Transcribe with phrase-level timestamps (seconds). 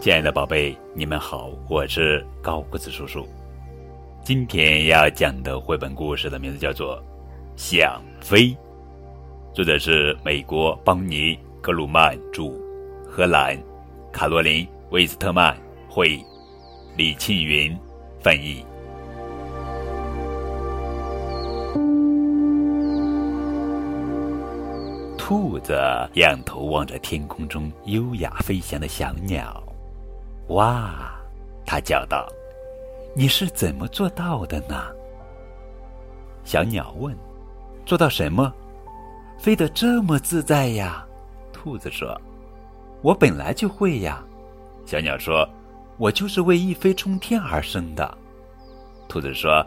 [0.00, 3.26] 亲爱的宝贝，你们好，我是高个子叔叔。
[4.22, 6.96] 今天要讲的绘本故事的名字叫做
[7.56, 8.44] 《想飞》，
[9.52, 12.52] 作者是美国邦尼·格鲁曼著，
[13.10, 13.58] 荷兰
[14.12, 15.56] 卡罗琳·威斯特曼
[15.88, 16.16] 绘，
[16.96, 17.76] 李庆云
[18.20, 18.64] 翻译。
[25.18, 25.76] 兔子
[26.14, 29.60] 仰头望着天空中优雅飞翔的小鸟。
[30.48, 31.14] 哇！
[31.66, 32.26] 他叫道
[33.14, 34.86] ：“你是怎么做到的呢？”
[36.44, 37.14] 小鸟问
[37.84, 38.52] ：“做到什么？
[39.38, 41.06] 飞得这么自在呀？”
[41.52, 42.18] 兔子说
[43.02, 44.24] ：“我本来就会呀。”
[44.86, 45.46] 小鸟说
[45.98, 48.16] ：“我就是为一飞冲天而生的。”
[49.06, 49.64] 兔子说：“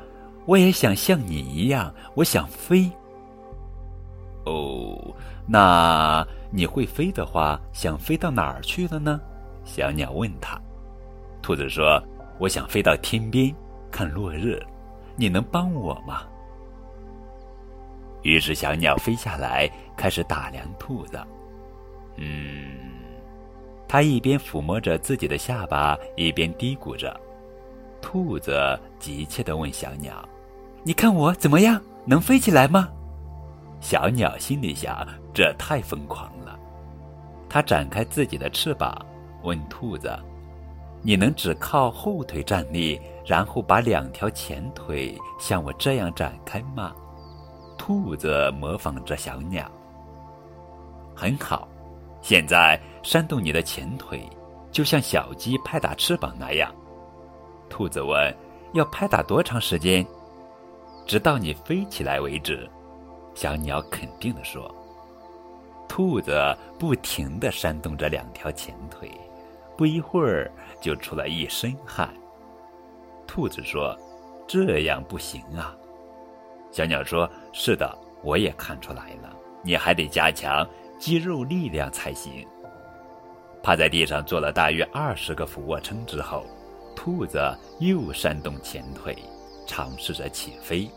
[0.47, 2.89] 我也想像你一样，我想飞。”
[4.45, 4.97] 哦，
[5.45, 9.21] 那你会飞的话，想飞到哪儿去了呢？
[9.63, 10.59] 小鸟问他。
[11.51, 12.01] 兔子说
[12.39, 13.53] ：“我想飞到天边
[13.91, 14.57] 看落日，
[15.17, 16.21] 你能帮我吗？”
[18.23, 21.19] 于是小鸟飞下来，开始打量兔子。
[22.15, 22.77] 嗯，
[23.85, 27.19] 它一边抚摸着自己的下巴，一边嘀咕着。
[28.01, 30.23] 兔子急切地问小鸟
[30.85, 31.81] ：“你看我怎么样？
[32.05, 32.87] 能飞起来吗？”
[33.81, 36.57] 小鸟心里想：“这太疯狂了。”
[37.49, 39.05] 它展开自己的翅膀，
[39.43, 40.17] 问兔子。
[41.03, 46.93] 你能只靠后腿站立，然后把两条前腿像我这样展开吗？
[47.77, 49.69] 兔子模仿着小鸟。
[51.15, 51.67] 很好，
[52.21, 54.23] 现在扇动你的前腿，
[54.71, 56.73] 就像小鸡拍打翅膀那样。
[57.69, 58.35] 兔子问
[58.73, 60.05] ：“要拍打多长时间？”
[61.07, 62.69] 直到你飞起来为止。
[63.33, 64.73] 小鸟肯定地说。
[65.87, 69.11] 兔子不停地扇动着两条前腿。
[69.81, 72.07] 不一会儿就出了一身汗。
[73.25, 73.97] 兔子说
[74.47, 75.75] ：“这样不行啊。”
[76.69, 77.91] 小鸟说：“是的，
[78.21, 80.63] 我也看出来了，你还得加强
[80.99, 82.47] 肌肉力量才行。”
[83.63, 86.45] 趴在地上做了大约二十个俯卧撑之后，
[86.95, 87.39] 兔子
[87.79, 89.17] 又扇动前腿，
[89.65, 90.87] 尝试着起飞，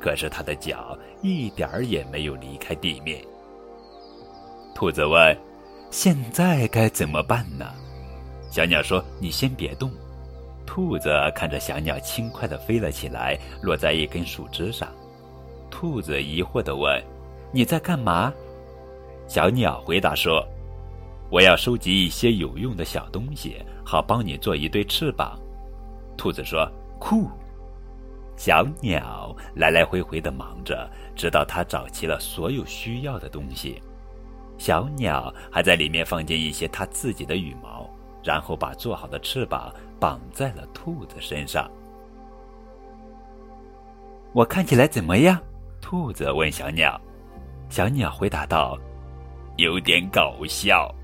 [0.00, 3.20] 可是它的脚一点儿也没有离开地面。
[4.76, 5.36] 兔子问
[5.90, 7.66] ：“现在该怎么办呢？”
[8.50, 9.90] 小鸟说：“你先别动。”
[10.66, 14.88] 兔子看着小鸟轻快地飞了起来，落在一根树枝上。
[15.70, 17.02] 兔子疑惑地问
[17.52, 18.32] ：“你在干嘛？”
[19.28, 20.46] 小鸟回答说
[21.30, 25.38] ：“我要收集一些有用的小东西，好帮你做一对翅膀。”
[26.16, 26.66] 兔子说
[26.98, 27.30] ：“酷！”
[28.36, 33.82] 小鸟来来回回地忙着，直到它找齐了所有需要的东西。
[34.56, 37.77] 小鸟还在里面放进一些它自己的羽毛。
[38.22, 41.70] 然后把做好的翅膀绑在了兔子身上。
[44.32, 45.40] 我看起来怎么样？
[45.80, 47.00] 兔子问小鸟。
[47.70, 48.78] 小鸟回答道
[49.56, 50.94] ：“有点搞笑，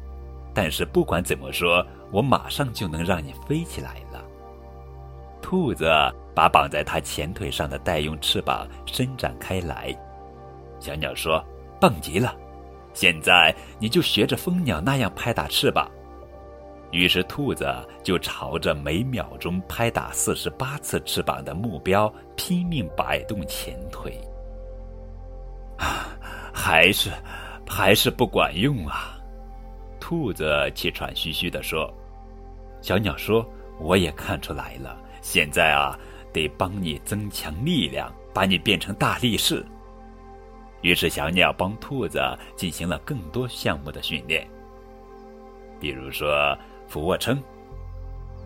[0.54, 4.24] 但是不管怎么说，我马上就能让你飞起来了。”
[5.40, 5.86] 兔子
[6.34, 9.94] 把绑在它前腿上的带用翅膀伸展开来。
[10.80, 11.42] 小鸟说
[11.80, 12.34] ：“棒极了！
[12.92, 15.90] 现在你就学着蜂鸟那样拍打翅膀。”
[16.94, 17.66] 于是，兔子
[18.04, 24.16] 就朝着每秒钟拍打四十八次翅膀的目标拼命摆动前腿。
[25.76, 26.16] 啊，
[26.54, 27.10] 还是，
[27.68, 29.18] 还是不管用啊！
[29.98, 31.92] 兔子气喘吁吁地说。
[32.80, 33.44] 小鸟说
[33.80, 35.98] ：“我也看出来了，现在啊，
[36.32, 39.66] 得帮你增强力量，把你变成大力士。”
[40.82, 42.20] 于是，小鸟帮兔子
[42.54, 44.48] 进行了更多项目的训练，
[45.80, 46.56] 比如说。
[46.86, 47.42] 俯卧撑、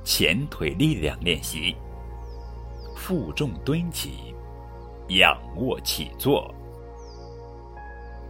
[0.04, 1.76] 前腿力量练习、
[2.96, 4.34] 负重蹲起、
[5.08, 6.52] 仰卧起坐。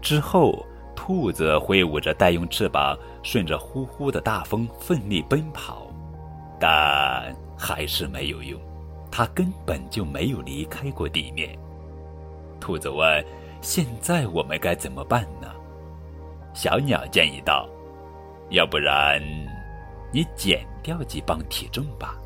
[0.00, 0.64] 之后，
[0.94, 5.86] 兔子挥舞着带用翅膀，顺着呼呼的大风奋力奔跑，
[6.58, 8.60] 但还是没有用，
[9.10, 11.58] 它根本就没有离开过地面。
[12.60, 13.24] 兔子问
[13.62, 15.48] ：“现在我们该怎么办呢？”
[16.54, 17.68] 小鸟建议道
[18.50, 19.22] ：“要不然……”
[20.12, 22.16] 你减掉几磅体重吧。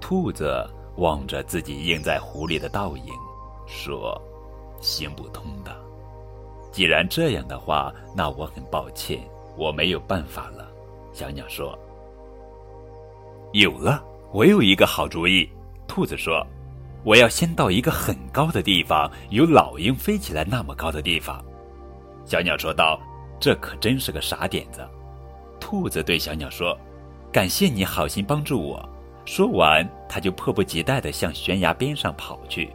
[0.00, 0.64] 兔子
[0.96, 3.12] 望着自己映在湖里的倒影，
[3.66, 4.20] 说
[4.80, 5.76] ：“行不通的。
[6.72, 9.20] 既然这样的话，那我很抱歉，
[9.56, 10.68] 我没有办法了。”
[11.12, 11.76] 小鸟说
[13.52, 14.02] ：“有了，
[14.32, 15.48] 我有一个好主意。”
[15.88, 16.46] 兔子说
[17.04, 21.44] ：“我要先到一个很高的地方，有老鹰飞起来那么高的地方。”
[22.24, 23.00] 小鸟说道
[23.40, 24.86] ：“这可真是个傻点子。”
[25.60, 26.76] 兔子对小鸟说
[27.32, 28.88] ：“感谢你好心帮助我。”
[29.24, 32.70] 说完，它就迫不及待地向悬崖边上跑去。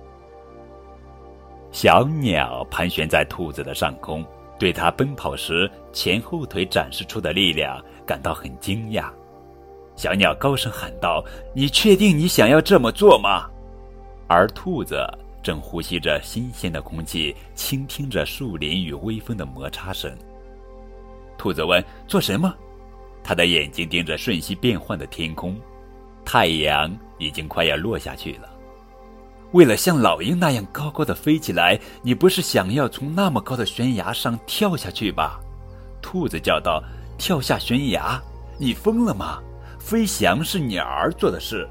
[1.71, 4.23] 小鸟盘旋在兔子的上空，
[4.59, 9.09] 对它奔跑时前后腿展示出的力量感到很惊讶。
[9.95, 11.23] 小鸟高声喊道
[11.55, 13.49] ：“你确定你想要这么做吗？”
[14.29, 15.03] 而兔子
[15.41, 20.15] 正呼吸着新鲜的空气，倾听着树林与微风的摩擦声。
[21.35, 22.55] 兔子问：“做什么？”
[23.23, 25.59] 他的眼睛盯着瞬息变幻的天空，
[26.25, 28.49] 太阳已经快要落下去了。
[29.53, 35.39] 为了像老鹰那样高高的飞起来，你不是想要从那么高的悬崖上跳下去吧？
[36.01, 36.83] 兔子叫道
[37.17, 38.21] ：“跳下悬崖？
[38.57, 39.39] 你疯了吗？
[39.79, 41.69] 飞翔是鸟儿做的事。”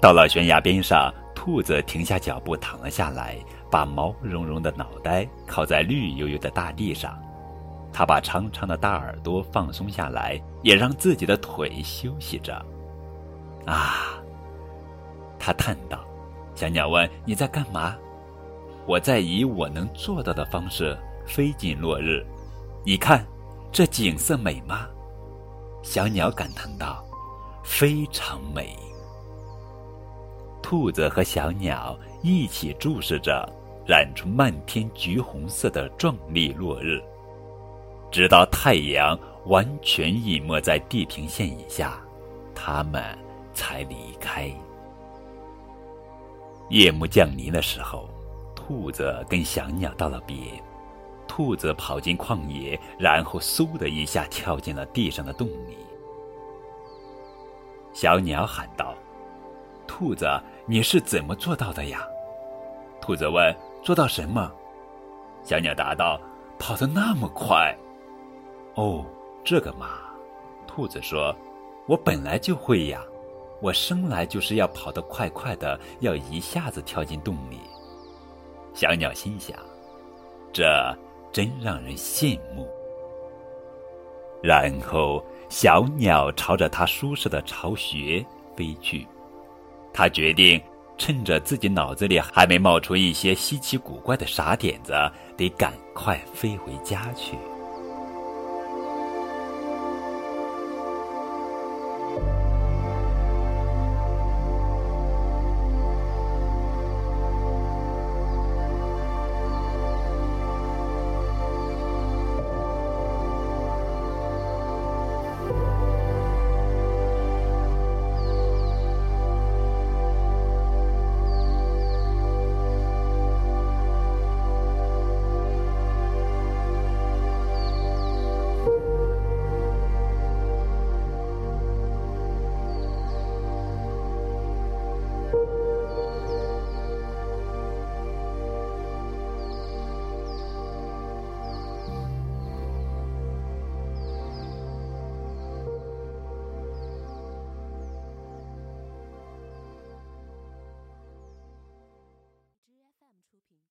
[0.00, 3.36] 到了悬崖边上，兔子停下脚步，躺了下来，
[3.70, 7.18] 把毛茸茸的脑袋靠在绿油油的大地上。
[7.92, 12.54] 它把长长的大耳朵放松下来，也让自己的腿休息着。
[13.66, 14.22] 啊，
[15.38, 16.04] 它叹道。
[16.54, 17.96] 小鸟问：“你在干嘛？”
[18.86, 20.96] 我在以我能做到的方式
[21.26, 22.24] 飞进落日。
[22.84, 23.24] 你看，
[23.70, 24.88] 这景色美吗？
[25.82, 27.04] 小鸟感叹道
[27.62, 28.76] ：“非常美。”
[30.62, 33.48] 兔子和小鸟一起注视着
[33.86, 37.00] 染出漫天橘红色的壮丽落日，
[38.10, 41.98] 直到太阳完全隐没在地平线以下，
[42.54, 43.02] 他们
[43.52, 44.50] 才离开。
[46.70, 48.08] 夜幕降临的时候，
[48.54, 50.36] 兔子跟小鸟道了别。
[51.26, 55.76] 兔子跑进旷野，然后嗖的一下跳进了地上的洞里。
[57.92, 58.94] 小鸟喊道
[59.86, 60.26] ：“兔子，
[60.66, 62.06] 你是怎么做到的呀？”
[63.00, 64.50] 兔子问：“做到什么？”
[65.44, 66.20] 小鸟答道
[66.58, 67.76] ：“跑得那么快。”
[68.78, 69.04] 哦，
[69.42, 69.98] 这个嘛，
[70.64, 71.34] 兔子说
[71.88, 73.04] ：“我本来就会呀。”
[73.60, 77.58] 我生来就是要跑得快快的，要一下子跳进洞里。
[78.72, 79.58] 小鸟心想
[80.54, 80.64] ：“这
[81.32, 82.68] 真让人羡慕。”
[84.40, 89.04] 然后，小鸟朝着它舒适的巢穴飞去。
[89.92, 90.62] 它决定
[90.96, 94.92] 趁着自己脑子里还没冒出一些稀奇古怪的傻点子，
[95.36, 97.36] 得赶快飞回家去。